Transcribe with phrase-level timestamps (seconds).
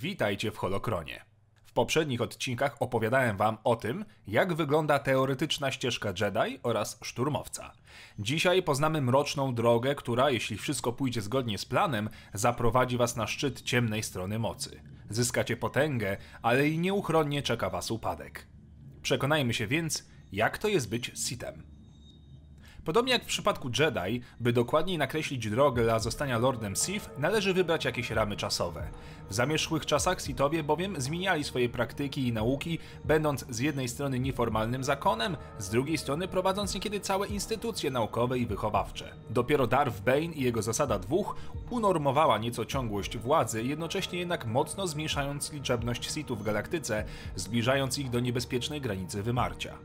[0.00, 1.24] Witajcie w Holokronie.
[1.64, 7.72] W poprzednich odcinkach opowiadałem Wam o tym, jak wygląda teoretyczna ścieżka Jedi oraz szturmowca.
[8.18, 13.62] Dzisiaj poznamy mroczną drogę, która, jeśli wszystko pójdzie zgodnie z planem, zaprowadzi Was na szczyt
[13.62, 14.80] ciemnej strony mocy.
[15.10, 18.46] Zyskacie potęgę, ale i nieuchronnie czeka Was upadek.
[19.02, 21.77] Przekonajmy się więc, jak to jest być Sithem.
[22.88, 27.84] Podobnie jak w przypadku Jedi, by dokładniej nakreślić drogę dla zostania Lordem Sith, należy wybrać
[27.84, 28.88] jakieś ramy czasowe.
[29.30, 34.84] W zamierzchłych czasach Sithowie bowiem zmieniali swoje praktyki i nauki, będąc z jednej strony nieformalnym
[34.84, 39.12] zakonem, z drugiej strony prowadząc niekiedy całe instytucje naukowe i wychowawcze.
[39.30, 41.36] Dopiero Darth Bane i jego zasada dwóch
[41.70, 47.04] unormowała nieco ciągłość władzy, jednocześnie jednak mocno zmniejszając liczebność Sithów w galaktyce,
[47.36, 49.78] zbliżając ich do niebezpiecznej granicy wymarcia.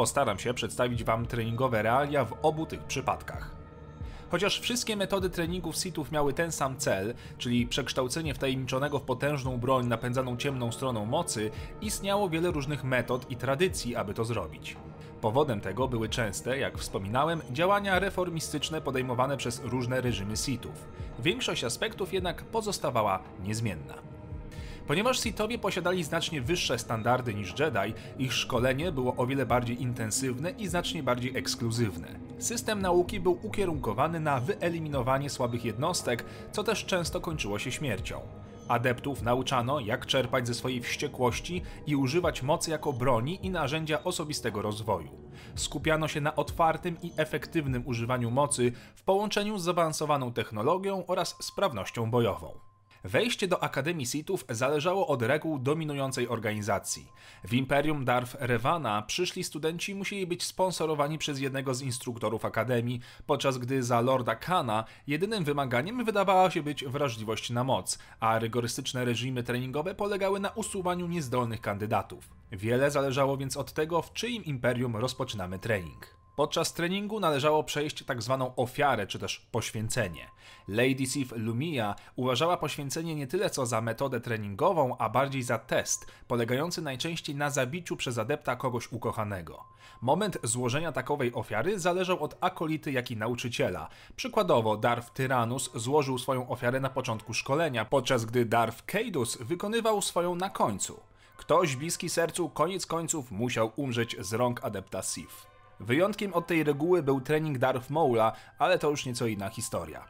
[0.00, 3.50] Postaram się przedstawić Wam treningowe realia w obu tych przypadkach.
[4.30, 9.86] Chociaż wszystkie metody treningów sitów miały ten sam cel, czyli przekształcenie wtajemniczonego w potężną broń
[9.86, 11.50] napędzaną ciemną stroną mocy,
[11.80, 14.76] istniało wiele różnych metod i tradycji, aby to zrobić.
[15.20, 20.88] Powodem tego były częste, jak wspominałem, działania reformistyczne podejmowane przez różne reżimy sitów.
[21.18, 23.94] Większość aspektów jednak pozostawała niezmienna.
[24.90, 30.50] Ponieważ Sithowie posiadali znacznie wyższe standardy niż Jedi, ich szkolenie było o wiele bardziej intensywne
[30.50, 32.08] i znacznie bardziej ekskluzywne.
[32.38, 38.20] System nauki był ukierunkowany na wyeliminowanie słabych jednostek, co też często kończyło się śmiercią.
[38.68, 44.62] Adeptów nauczano, jak czerpać ze swojej wściekłości i używać mocy jako broni i narzędzia osobistego
[44.62, 45.10] rozwoju.
[45.54, 52.10] Skupiano się na otwartym i efektywnym używaniu mocy w połączeniu z zaawansowaną technologią oraz sprawnością
[52.10, 52.69] bojową.
[53.04, 57.06] Wejście do Akademii Sithów zależało od reguł dominującej organizacji.
[57.44, 63.58] W Imperium Darth Revana przyszli studenci musieli być sponsorowani przez jednego z instruktorów Akademii, podczas
[63.58, 69.42] gdy za Lorda Kana jedynym wymaganiem wydawała się być wrażliwość na moc, a rygorystyczne reżimy
[69.42, 72.28] treningowe polegały na usuwaniu niezdolnych kandydatów.
[72.52, 76.19] Wiele zależało więc od tego, w czyim imperium rozpoczynamy trening.
[76.36, 80.30] Podczas treningu należało przejść tak zwaną ofiarę, czy też poświęcenie.
[80.68, 86.06] Lady Sif Lumia uważała poświęcenie nie tyle co za metodę treningową, a bardziej za test,
[86.28, 89.64] polegający najczęściej na zabiciu przez adepta kogoś ukochanego.
[90.00, 93.88] Moment złożenia takowej ofiary zależał od akolity, jak i nauczyciela.
[94.16, 100.34] Przykładowo Darth Tyrannus złożył swoją ofiarę na początku szkolenia, podczas gdy Darth Cadus wykonywał swoją
[100.34, 101.00] na końcu.
[101.36, 105.49] Ktoś bliski sercu koniec końców musiał umrzeć z rąk adepta Sith.
[105.80, 110.04] Wyjątkiem od tej reguły był trening Darth Maula, ale to już nieco inna historia.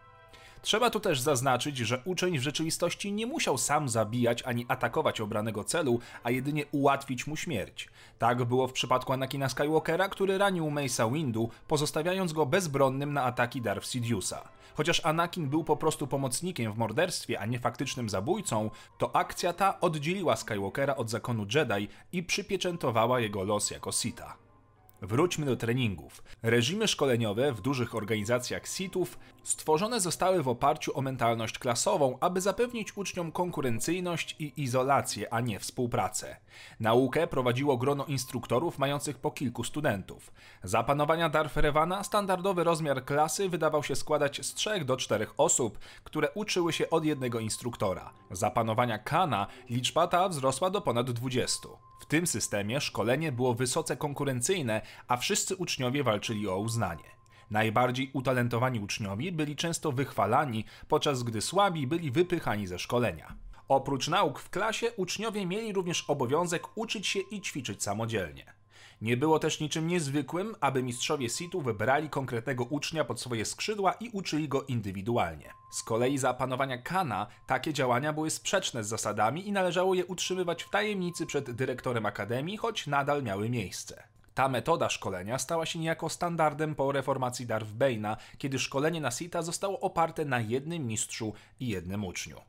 [0.62, 5.64] Trzeba tu też zaznaczyć, że uczeń w rzeczywistości nie musiał sam zabijać ani atakować obranego
[5.64, 7.88] celu, a jedynie ułatwić mu śmierć.
[8.18, 13.62] Tak było w przypadku Anakina Skywalkera, który ranił Mace'a Windu, pozostawiając go bezbronnym na ataki
[13.62, 14.48] Darth Sidiousa.
[14.74, 19.80] Chociaż Anakin był po prostu pomocnikiem w morderstwie, a nie faktycznym zabójcą, to akcja ta
[19.80, 24.49] oddzieliła Skywalkera od zakonu Jedi i przypieczętowała jego los jako Sita.
[25.02, 26.22] Wróćmy do treningów.
[26.42, 32.96] Reżimy szkoleniowe w dużych organizacjach SIT-ów stworzone zostały w oparciu o mentalność klasową, aby zapewnić
[32.96, 36.36] uczniom konkurencyjność i izolację, a nie współpracę.
[36.80, 40.32] Naukę prowadziło grono instruktorów mających po kilku studentów.
[40.62, 46.30] Za panowania Darferewana standardowy rozmiar klasy wydawał się składać z 3 do 4 osób, które
[46.30, 48.12] uczyły się od jednego instruktora.
[48.30, 51.68] Za panowania Kana liczba ta wzrosła do ponad 20.
[52.00, 57.19] W tym systemie szkolenie było wysoce konkurencyjne, a wszyscy uczniowie walczyli o uznanie.
[57.50, 63.34] Najbardziej utalentowani uczniowie byli często wychwalani, podczas gdy słabi byli wypychani ze szkolenia.
[63.68, 68.60] Oprócz nauk w klasie, uczniowie mieli również obowiązek uczyć się i ćwiczyć samodzielnie.
[69.00, 74.10] Nie było też niczym niezwykłym, aby mistrzowie Situ wybrali konkretnego ucznia pod swoje skrzydła i
[74.12, 75.50] uczyli go indywidualnie.
[75.72, 80.62] Z kolei za panowania Kana takie działania były sprzeczne z zasadami i należało je utrzymywać
[80.62, 84.09] w tajemnicy przed dyrektorem akademii, choć nadal miały miejsce.
[84.40, 89.42] Ta metoda szkolenia stała się niejako standardem po reformacji Darth Bane'a, kiedy szkolenie na Sita
[89.42, 92.40] zostało oparte na jednym mistrzu i jednym uczniu.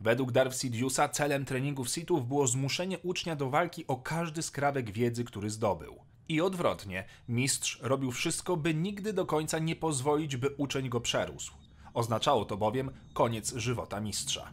[0.00, 5.24] Według Darth Sidiousa celem treningów Sithów było zmuszenie ucznia do walki o każdy skrawek wiedzy,
[5.24, 5.96] który zdobył.
[6.28, 11.52] I odwrotnie, mistrz robił wszystko, by nigdy do końca nie pozwolić, by uczeń go przerósł.
[11.94, 14.52] Oznaczało to bowiem koniec żywota mistrza.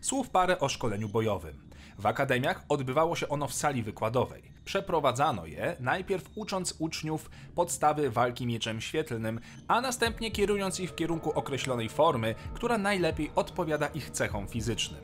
[0.00, 1.68] Słów parę o szkoleniu bojowym.
[1.98, 4.51] W akademiach odbywało się ono w sali wykładowej.
[4.64, 11.32] Przeprowadzano je najpierw ucząc uczniów podstawy walki mieczem świetlnym, a następnie kierując ich w kierunku
[11.32, 15.00] określonej formy, która najlepiej odpowiada ich cechom fizycznym.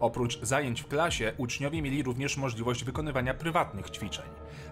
[0.00, 4.24] Oprócz zajęć w klasie, uczniowie mieli również możliwość wykonywania prywatnych ćwiczeń.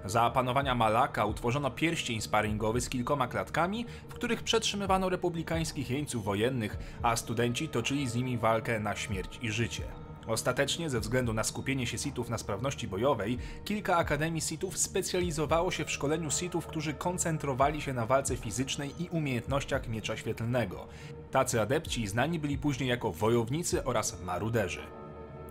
[0.05, 6.79] Za panowania Malaka utworzono pierścień sparingowy z kilkoma klatkami, w których przetrzymywano republikańskich jeńców wojennych,
[7.03, 9.83] a studenci toczyli z nimi walkę na śmierć i życie.
[10.27, 15.85] Ostatecznie, ze względu na skupienie się Sithów na sprawności bojowej, kilka akademii Sithów specjalizowało się
[15.85, 20.87] w szkoleniu Sithów, którzy koncentrowali się na walce fizycznej i umiejętnościach miecza świetlnego.
[21.31, 24.83] Tacy adepci znani byli później jako wojownicy oraz maruderzy.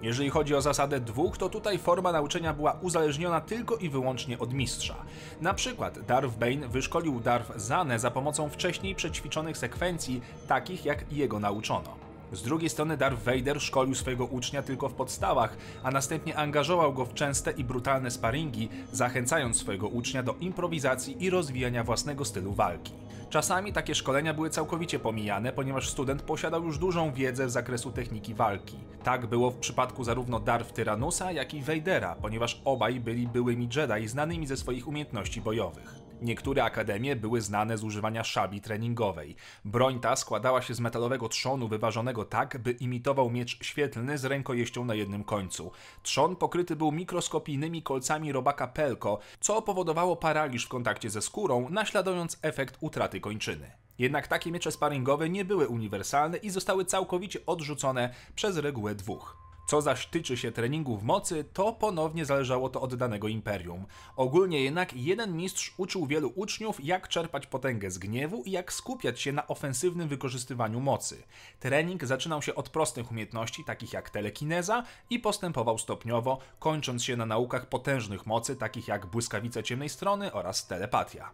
[0.01, 4.54] Jeżeli chodzi o zasadę dwóch, to tutaj forma nauczenia była uzależniona tylko i wyłącznie od
[4.54, 4.95] mistrza.
[5.42, 11.39] Na przykład Darth Bane wyszkolił Darth Zanę za pomocą wcześniej przećwiczonych sekwencji, takich jak jego
[11.39, 12.08] nauczono.
[12.31, 17.05] Z drugiej strony Darth Vader szkolił swojego ucznia tylko w podstawach, a następnie angażował go
[17.05, 22.93] w częste i brutalne sparingi, zachęcając swojego ucznia do improwizacji i rozwijania własnego stylu walki.
[23.29, 28.33] Czasami takie szkolenia były całkowicie pomijane, ponieważ student posiadał już dużą wiedzę z zakresu techniki
[28.33, 28.77] walki.
[29.03, 34.07] Tak było w przypadku zarówno Darth Tyrannusa, jak i Vadera, ponieważ obaj byli byłymi Jedi
[34.07, 36.08] znanymi ze swoich umiejętności bojowych.
[36.21, 39.36] Niektóre akademie były znane z używania szabli treningowej.
[39.66, 44.86] Broń ta składała się z metalowego trzonu wyważonego tak, by imitował miecz świetlny z rękojeścią
[44.86, 45.71] na jednym końcu.
[46.04, 52.39] Trzon pokryty był mikroskopijnymi kolcami robaka Pelko, co powodowało paraliż w kontakcie ze skórą, naśladując
[52.42, 53.71] efekt utraty kończyny.
[54.00, 59.48] Jednak takie miecze sparingowe nie były uniwersalne i zostały całkowicie odrzucone przez regułę dwóch.
[59.69, 63.86] Co zaś tyczy się treningu w mocy, to ponownie zależało to od danego imperium.
[64.16, 69.21] Ogólnie jednak jeden mistrz uczył wielu uczniów, jak czerpać potęgę z gniewu i jak skupiać
[69.21, 71.24] się na ofensywnym wykorzystywaniu mocy.
[71.60, 77.25] Trening zaczynał się od prostych umiejętności, takich jak telekineza, i postępował stopniowo, kończąc się na
[77.25, 81.31] naukach potężnych mocy, takich jak błyskawice ciemnej strony oraz telepatia.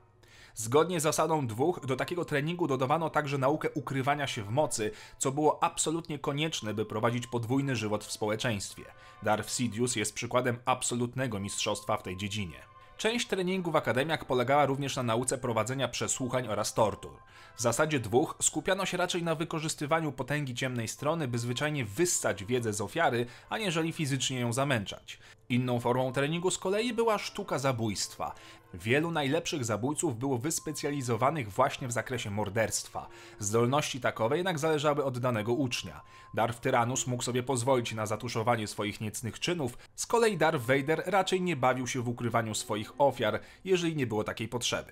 [0.56, 5.32] Zgodnie z zasadą dwóch, do takiego treningu dodawano także naukę ukrywania się w mocy, co
[5.32, 8.84] było absolutnie konieczne, by prowadzić podwójny żywot w społeczeństwie.
[9.24, 12.60] Darth Sidious jest przykładem absolutnego mistrzostwa w tej dziedzinie.
[12.98, 17.12] Część treningu w akademiach polegała również na nauce prowadzenia przesłuchań oraz tortur.
[17.58, 22.74] W zasadzie dwóch skupiano się raczej na wykorzystywaniu potęgi ciemnej strony, by zwyczajnie wyssać wiedzę
[22.74, 25.20] z ofiary, aniżeli fizycznie ją zamęczać.
[25.50, 28.36] Inną formą treningu z kolei była sztuka zabójstwa.
[28.74, 33.08] Wielu najlepszych zabójców było wyspecjalizowanych właśnie w zakresie morderstwa.
[33.40, 36.02] Zdolności takowe jednak zależały od danego ucznia.
[36.34, 41.42] Darth Tyrannus mógł sobie pozwolić na zatuszowanie swoich niecnych czynów, z kolei Darth Vader raczej
[41.42, 44.92] nie bawił się w ukrywaniu swoich ofiar, jeżeli nie było takiej potrzeby.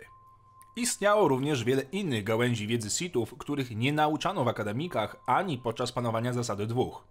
[0.76, 6.34] Istniało również wiele innych gałęzi wiedzy Sithów, których nie nauczano w akademikach ani podczas panowania
[6.34, 7.04] zasady dwóch.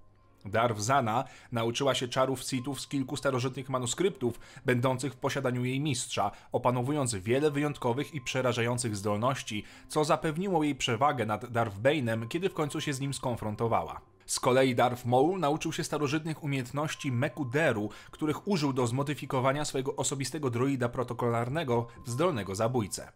[0.45, 7.15] Darwzana nauczyła się czarów Sithów z kilku starożytnych manuskryptów, będących w posiadaniu jej mistrza, opanowując
[7.15, 12.81] wiele wyjątkowych i przerażających zdolności, co zapewniło jej przewagę nad Darth Bane'em, kiedy w końcu
[12.81, 14.01] się z nim skonfrontowała.
[14.27, 20.51] Z kolei Darth Maul nauczył się starożytnych umiejętności Mekuderu, których użył do zmodyfikowania swojego osobistego
[20.51, 23.13] droida protokolarnego zdolnego zabójcę.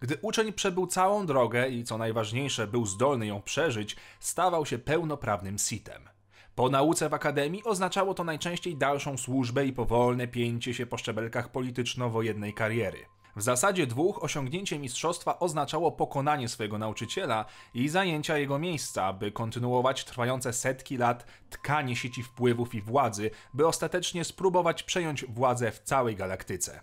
[0.00, 5.58] Gdy uczeń przebył całą drogę i co najważniejsze był zdolny ją przeżyć, stawał się pełnoprawnym
[5.58, 6.15] Sithem.
[6.56, 11.52] Po nauce w akademii oznaczało to najczęściej dalszą służbę i powolne pięcie się po szczebelkach
[11.52, 12.98] polityczno-wojennej kariery.
[13.36, 17.44] W zasadzie dwóch osiągnięcie mistrzostwa oznaczało pokonanie swojego nauczyciela
[17.74, 23.66] i zajęcia jego miejsca, by kontynuować trwające setki lat tkanie sieci wpływów i władzy, by
[23.66, 26.80] ostatecznie spróbować przejąć władzę w całej galaktyce.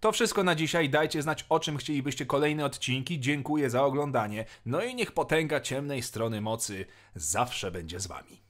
[0.00, 0.90] To wszystko na dzisiaj.
[0.90, 3.20] Dajcie znać, o czym chcielibyście kolejne odcinki.
[3.20, 4.44] Dziękuję za oglądanie.
[4.66, 8.41] No i niech potęga ciemnej strony mocy zawsze będzie z wami.